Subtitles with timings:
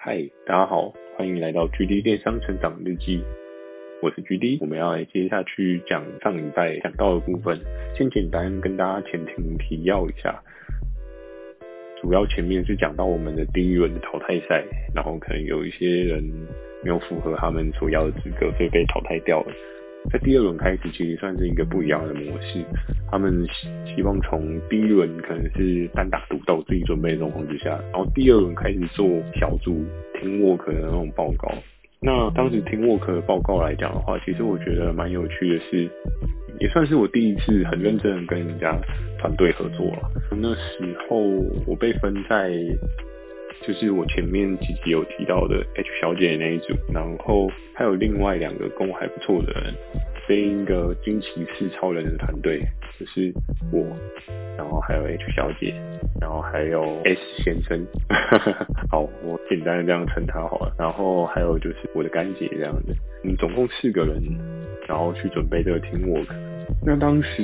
[0.00, 0.16] 嗨，
[0.46, 3.20] 大家好，欢迎来到 GD 电商成长日记。
[4.00, 7.58] 我是 GD，我们要来接下去讲上一代讲到的部分。
[7.96, 10.40] 先简单跟大家前情提要一下，
[12.00, 16.22] 主要前面是讲到我们的第一轮的淘汰赛，然后可能有一些人
[16.84, 19.52] 没有符合他们所要的资格，所以被淘汰掉了。
[20.10, 22.64] 在第二轮开始，其实算是一个不一样的模式。
[23.10, 23.46] 他们
[23.84, 29.06] 希望从第一轮可能是单打独斗，自己准备的状况之下，然后第二轮开始做
[29.38, 29.84] 小组
[30.18, 31.52] 听沃克的那种报告。
[32.00, 35.88] 那当时听沃克的报告来讲的话，其实我觉得蛮有趣的是，
[36.60, 38.78] 也算是我第一次很认真的跟人家
[39.18, 40.10] 团队合作了。
[40.30, 41.18] 那时候
[41.66, 42.50] 我被分在。
[43.66, 49.74] 就是我前面几集有提到的 H 小姐那一组，然后还有另外两个跟我还不错的人，
[50.26, 52.60] 背一个惊奇四超人的团队，
[52.98, 53.32] 就是
[53.72, 53.84] 我，
[54.56, 55.74] 然后还有 H 小姐，
[56.20, 57.86] 然后还有 S 先生，
[58.90, 64.22] 好，我简单的这样称他好了，然后还有就是我的干姐这样子，我们总共四个人，
[64.86, 66.26] 然后去准备这个 teamwork。
[66.86, 67.42] 那当时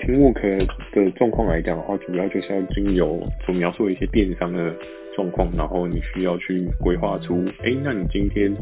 [0.00, 4.72] teamwork 的状况来讲的话，主要就是要经由所描述的一些电商的。
[5.16, 8.52] 状况，然后你需要去规划出，哎，那你今天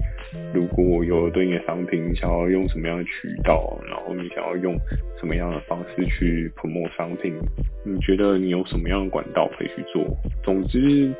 [0.54, 3.10] 如果有对应的商品，你想要用什么样的渠
[3.42, 4.74] 道，然后你想要用
[5.18, 7.34] 什么样的方式去 promo 商品，
[7.84, 10.16] 你觉得你有什么样的管道可以去做？
[10.42, 11.12] 总之。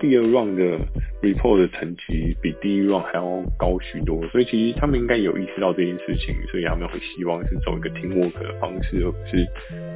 [0.00, 0.78] 第二 round 的
[1.20, 9.44] report 的成绩比第一 round 还要高许多，所以其实他们应该有意识到这件事情，所以他们会希望是走一个 teamwork 的方式，而不是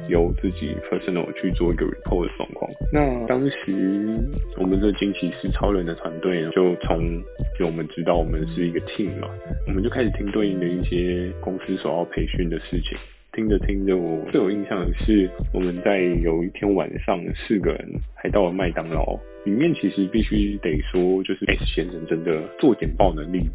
[0.09, 2.69] 由自己 personal 去做一个 report 的状况。
[2.91, 4.17] 那当时
[4.57, 7.21] 我们这惊奇是超人的团队就从
[7.57, 9.29] 就我们知道我们是一个 team 嘛，
[9.67, 12.97] 我们就开始听对应的一些公司所要培训的事情。
[13.35, 23.49] 听着听着，我最有印象的是，我们在有一天晚上，四个人还到了麦当劳，里面其实必须得说，就是 S 先生真的做简报能力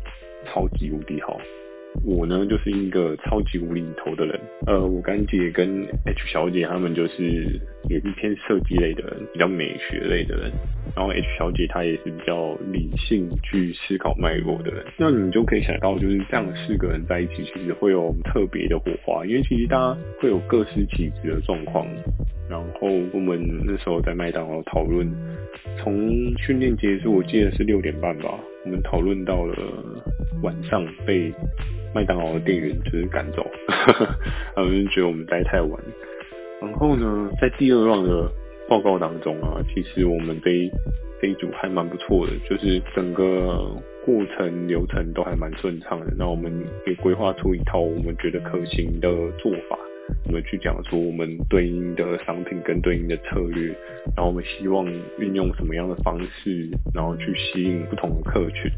[0.47, 1.41] 超级无敌好。
[2.05, 4.39] 我呢，就是一个超级无厘头的人。
[4.67, 10.51] 呃，我干姐跟 H 小姐她们就是也是偏设计类的人，比较美学类的人。
[10.95, 14.85] 然后 H 小姐她也是比较理性去思考脉络的人。
[14.97, 21.87] 那你就可以想到，就是这样四个人在一起，其实会有特别的火花，因为其实大家会有各司其职的状况。
[22.49, 25.07] 然后我们那时候在麦当劳讨论，
[25.79, 29.55] 从训练结束，我记得是六点半吧，我们讨论到了
[30.43, 31.33] 晚上被。
[31.95, 33.47] 麦当劳的店员就是赶走，
[34.55, 35.71] 他们觉得我们待太晚。
[36.61, 38.31] 然后呢，在第二浪的
[38.69, 40.71] 报告当中啊，其实我们这一
[41.21, 43.71] 这一组还蛮不错的，就是整个
[44.05, 46.13] 过程流程都还蛮顺畅的。
[46.19, 46.53] 那我们
[46.87, 49.79] 也规划出一套我们觉得可行的做法。
[50.27, 53.69] 我们去讲说我们对应的商品跟对应的策略，
[54.17, 54.87] 然后我们希望
[55.19, 58.71] 运用什么样的方式，然后去吸引不同的客群，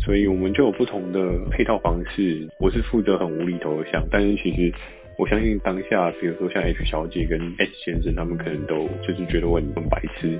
[0.00, 2.48] 所以我们就有不同的配套方式。
[2.58, 4.72] 我是负责很无厘头的想，但是其实。
[5.18, 10.38] 我相信当下，比如说像 H 小姐跟 S 先生，他们可能都就是觉得我很白痴。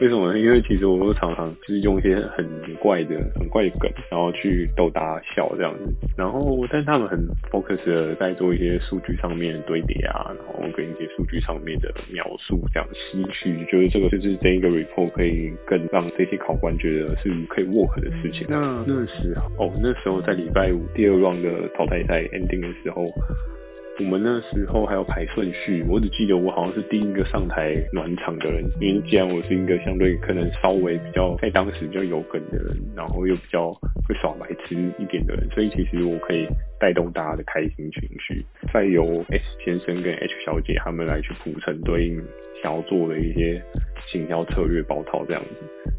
[0.00, 0.38] 为什么呢？
[0.38, 5.92] 因为其实我都常常就是用一些很怪的、很怪的梗，然后去逗大家笑这样子。
[6.16, 7.18] 然后，但是他们很
[7.50, 18.46] focus 的在做一些数据上面的堆叠啊，然后跟一些数据上面的描述这样吸取，就是这个就是这一个 report 可以更让这些考官觉得是可以 work 的事情。
[18.48, 23.10] 那那时候，哦，那时候在礼拜五第二 round 的淘汰赛 ending 的时候。
[24.00, 33.72] 我们那时候还要排顺序，我只记得我好像是第一个上台暖场的人，因为既然我是一个相对可能稍微比较在当时比较有梗的人，然后又比较
[34.06, 36.46] 会耍白痴一点的人，所以其实我可以
[36.78, 42.22] 带动大家的开心情绪，再由 S 先生跟 H 小姐他们来去铺成对应
[42.62, 43.62] 想要做的一些
[44.06, 45.48] 行销策略包套这样子。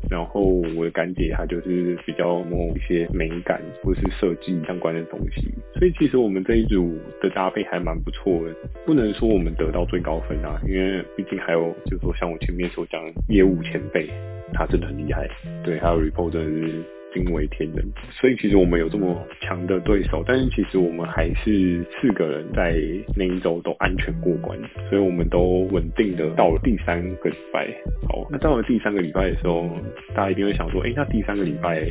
[0.09, 0.42] 然后
[0.75, 8.56] 我的干姐她就是比较某一些美感或是设计相关的东西，所以其实我们这一组的搭配还蛮不错的。
[8.86, 14.09] 不能说我们得到最高分啊，因为毕竟还有就是说像我前面所讲业务前辈，
[14.54, 15.30] 他真的很厉害，
[15.63, 16.99] 对，还有 report 真的是。
[17.14, 22.76] 惊为天人，所以其实我们有这么强的对手，但是其实我们还是四个人在
[23.16, 24.58] 那一周都安全过关，
[24.90, 27.68] 所以我们都稳定的到了第三个礼拜。
[28.08, 29.70] 好，那到了第三个礼拜的时候，
[30.14, 31.84] 大家一定会想说，哎，那第三个礼拜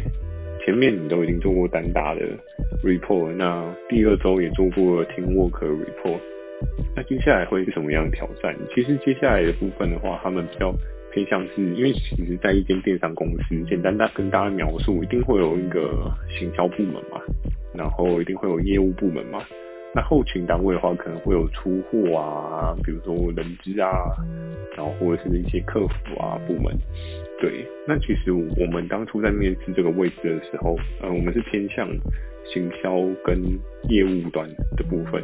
[0.65, 2.20] 前面你都已经做过单打的
[2.85, 6.20] report，那第二周也做过了 teamwork report，
[6.94, 8.55] 那接下来会是什么样的挑战？
[8.75, 10.73] 其实接下来的部分的话，他们比较。
[11.12, 17.20] 偏向是因为其实，在一间电商公司，简单的跟大家描述，一定会有一个行销部门嘛，
[17.72, 19.40] 然后一定会有业务部门嘛。
[19.94, 23.88] 那后勤单位的话，可能会有出货啊，比如说人资啊，
[24.76, 26.76] 然后或者是一些客服啊部门。
[27.40, 31.88] 对，那其实我们当初在面试这个位置的时候，呃，我们是偏向
[32.52, 33.40] 行销跟
[33.88, 35.23] 业务端的部分。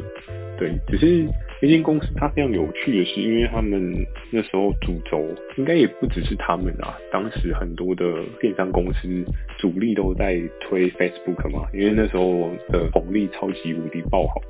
[0.57, 1.27] 对，只是
[1.61, 3.93] 一间公司它非常有趣的是，因为他们
[4.31, 5.27] 那时候主轴
[5.57, 9.25] 应该也不只是他们啊，当时很多的电商公司
[9.57, 14.41] 主力都在推 Facebook 嘛，因为那时候的红利超级无敌爆好。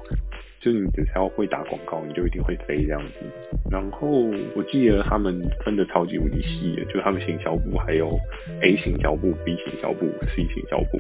[0.66, 3.26] 就你只要会打广告，你就一定会飞这样子。
[3.70, 4.08] 然后
[4.56, 8.18] 我记得他们分的超级无敌细的，就他们行销部还有
[8.64, 10.98] A 行销部、B 行销部、C 行销部，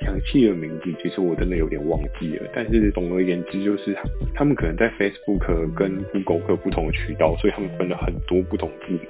[0.00, 2.50] 详细的名字其实我真的有点忘记了。
[2.52, 3.96] 但是总而言之，就是
[4.34, 9.00] 他们可能在 Facebook 跟 Google 各不同的渠道，所以他们分了很多不同部门，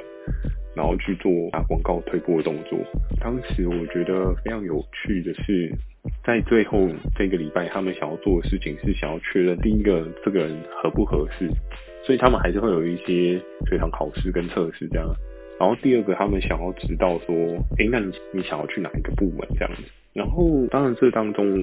[0.76, 2.78] 然后去做打广告推播的动作。
[3.22, 5.72] 当时我觉得非常有趣的是。
[6.26, 11.46] 在最后这个礼拜，他们想要做的事情是想要确认第一个这个人合不合适，
[12.02, 13.38] 所以他们还是会有一些
[13.68, 15.06] 随堂考试跟测试这样。
[15.60, 17.36] 然后第二个，他们想要知道说，
[17.76, 19.82] 诶，那你你想要去哪一个部门这样子？
[20.14, 21.62] 然后当然这当中，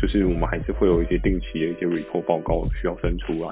[0.00, 3.50] 就是我们还是会有一些定期的一些 report 报告需要分出来。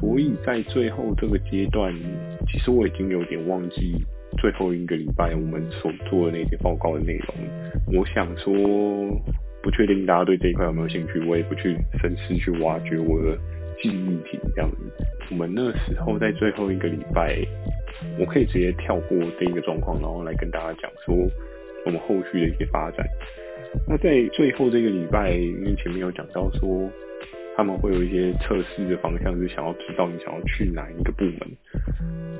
[0.00, 1.94] 所以在最后这个阶段，
[2.48, 3.94] 其实我已经有点忘记
[4.38, 7.96] 最后一个礼拜我们所做的那些报告的内容。
[7.96, 8.52] 我想说。
[9.64, 13.34] 不确定大家对这一块有没有兴趣，我也不去深思去挖掘我的
[13.82, 14.76] 记忆体这样子。
[15.30, 17.38] 我们那时候在最后一个礼拜，
[18.20, 21.16] 我可以直接跳过这一个状况，然后来跟大家讲说
[21.86, 23.06] 我们后续的一些发展。
[23.88, 26.90] 那在最后这个礼拜，因为前面有讲到说
[27.56, 31.40] 他们会有一些测试的方向，是想要知道你想要去哪一个部门。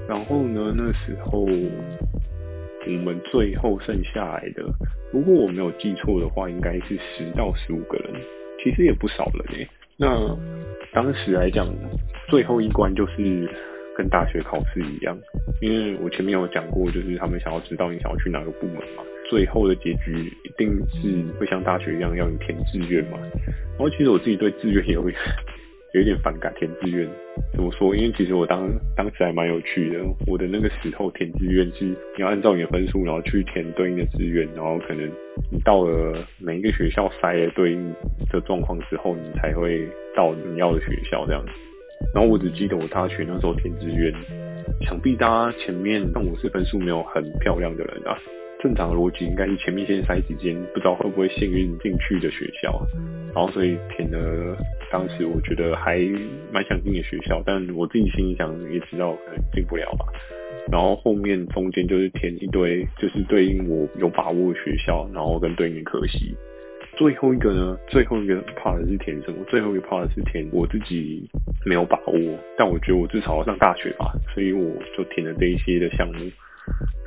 [0.06, 1.48] 然后呢，那时候。
[2.86, 4.62] 我们最后剩下来的，
[5.12, 8.12] 如果我没有记错的话，应该是十到十五个人，
[8.62, 9.66] 其实也不少了呢。
[9.96, 10.36] 那
[10.92, 11.66] 当时来讲，
[12.28, 13.48] 最后一关就是
[13.96, 15.16] 跟大学考试一样，
[15.60, 19.02] 因为我前面有讲过，就是他们想要知道你想要去哪个部门嘛。
[19.30, 23.18] 最后的结局一定是会像大学一样要你填志愿嘛。
[23.18, 25.14] 然后其实我自己对志愿也会。
[25.94, 27.08] 有点反感填志愿，
[27.52, 27.94] 怎么说？
[27.94, 30.00] 因为其实我当当时还蛮有趣的。
[30.26, 35.08] 我的那个时候填志愿是，你要按照你的分数，然后去填对应的志愿，然后可能
[35.52, 37.94] 你到了每一个学校筛了对应
[38.28, 41.52] 的状况之后，你才会到你要的学校这样子。
[42.12, 44.12] 然后我只记得我大学那时候填志愿，
[44.80, 48.18] 想必大家前面但我是分数没有很漂亮的人啊。
[48.60, 52.84] 正常的逻辑应该是前面先筛几间不知道会不会幸运进去的学校，
[53.34, 54.56] 然后所以填了
[54.92, 55.98] 当时我觉得还
[56.52, 60.06] 蛮想进的学校，但我自己心里想也知道可能进不了吧。
[60.70, 66.34] 然后后面中间就是填一堆就是对应我有把握的学校，然后跟对应的科系。
[66.96, 69.44] 最后一个呢，最后一个 part 是填什么？
[69.48, 71.28] 最后一个 part 是填我自己
[71.66, 72.14] 没有把握，
[72.56, 76.30] 但我觉得我至少要上大学吧，所以我就填了这一些的项目。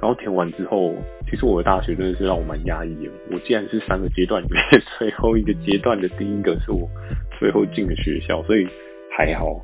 [0.01, 0.93] 然后填完之后，
[1.29, 3.11] 其实我的大学真的是让我蛮压抑的。
[3.31, 4.61] 我既然是三个阶段里面
[4.99, 6.87] 最后一个阶段的第一个是我
[7.39, 8.67] 最后进的学校，所以
[9.17, 9.59] 还好，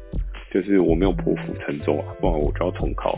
[0.52, 3.18] 就是我没有破釜沉舟啊，不然我就要重考。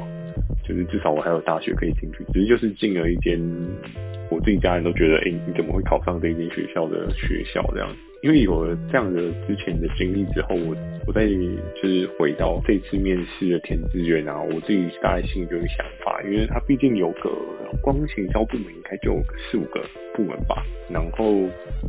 [0.68, 3.39] 就是至少我还有大学可以进去，只是就是进了一间
[4.30, 7.89] 我自己家人都觉得，哎，你怎么会考上这间学校的学校这样？
[8.22, 10.75] 因为有了这样的之前的经历之后，我
[11.06, 17.30] 我再就是回到这次面试的填志愿啊，我自己大概心里就有想法，因为它毕竟有个
[17.81, 19.82] 光行销部门应该就有四五个
[20.13, 21.34] 部门吧，然后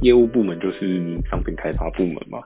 [0.02, 1.00] 业务部门就是
[1.31, 2.40] 商品开发部门嘛，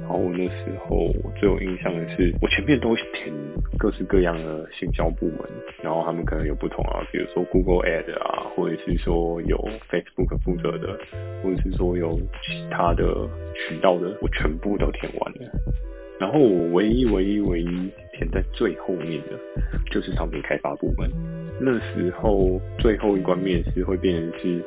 [0.00, 3.32] 然后那时候我最有印象的是，我前面都填
[3.78, 5.38] 各式各样的行销部门，
[5.82, 9.56] 然后他们可能有不同啊，比如说 Google Ad 啊，或者是说有
[9.90, 10.98] Facebook 负责的，
[11.42, 13.28] 或者是说有其他的。
[13.54, 15.52] 渠道的我全部都填完了，
[16.18, 17.66] 然后我唯一唯一唯一
[18.14, 19.38] 填在最后面的，
[19.90, 21.08] 就是商品开发部门。
[21.64, 24.60] 那时候最后一关面试会变成是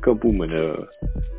[0.00, 0.76] 各部门的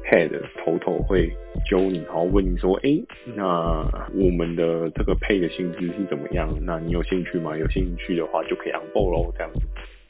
[0.10, 0.30] head
[0.64, 1.32] 头头会
[1.70, 3.00] 揪你，然后问你说：“哎，
[3.36, 6.50] 那我们的这个配的薪资是怎么样？
[6.66, 7.56] 那你有兴趣吗？
[7.56, 9.60] 有兴趣的话就可以 on board 咯，这样子。”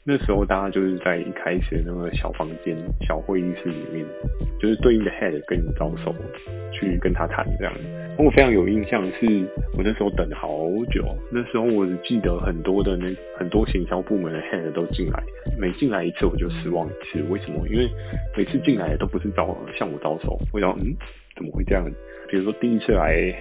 [0.08, 4.06] 那时候大家就是在一开始那个小房间、小会议室里面，
[4.60, 6.14] 就是对应的 head 跟你招手，
[6.70, 7.74] 去跟他谈这样。
[8.16, 9.26] 我非常有印象是，
[9.76, 10.48] 我那时候等好
[10.92, 11.04] 久。
[11.28, 15.20] 那时候我只记得很多的那很多行销部门的 head 都进来，
[15.58, 17.20] 每进来一次我就失望一次。
[17.28, 17.66] 为什么？
[17.66, 17.88] 因为
[18.36, 20.94] 每次进来都不是招向我招手，我想嗯，
[21.34, 21.84] 怎么会这样？
[22.30, 23.34] 比如说第一次来。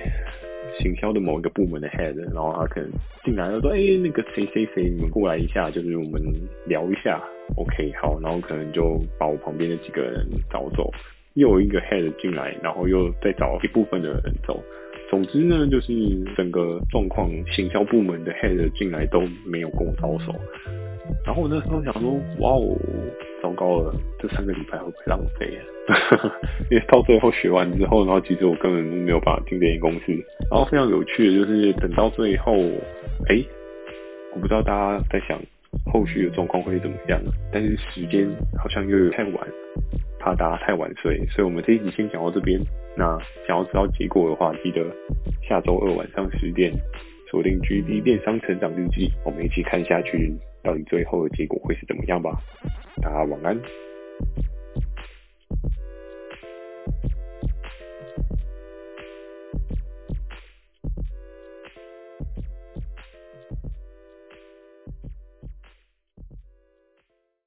[0.79, 2.89] 行销的某一个部门的 head，然后他可能
[3.23, 6.21] 进来了说：“哎、那个谁谁谁，你们过来一下，就是我们
[6.65, 7.21] 聊一下。
[7.55, 10.91] ”OK，好，然后可能就把我旁边的几个人找走，
[11.35, 14.61] 又有一个 head 进来，然后又再找一部分的人走。
[15.09, 15.93] 总之呢，就是
[16.35, 20.33] 整个状况，行销部门的 head 进来都没有跟我招手。
[21.23, 22.75] 然后我那时候想说：“哇哦，
[23.41, 25.61] 糟糕了，这三个礼拜会不会浪费啊？
[26.71, 30.11] 因为到最后学完之后，然后其实我根本没有办法进这间公司。
[30.51, 32.53] 然后非常有趣的就是，等到最后，
[33.27, 33.43] 哎、
[34.33, 35.39] 我不知道大家在想
[35.91, 37.19] 后续的状况会怎么样，
[37.51, 39.47] 但是时间好像又有太晚，
[40.19, 42.59] 怕大家太晚睡，所以我们这一集先讲到这边。
[42.97, 44.81] 那想要知道结果的话，记得
[45.47, 46.71] 下周二晚上十点
[47.29, 50.33] 锁定 GD 电商成长日记，我们一起看下去，
[50.63, 52.31] 到底最后的结果会是怎么样吧。
[53.01, 53.59] 大家晚安。